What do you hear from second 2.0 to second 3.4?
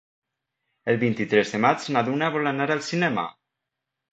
Duna vol anar al cinema.